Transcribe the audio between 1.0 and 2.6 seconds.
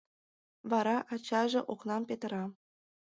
ачаже окнам петыра.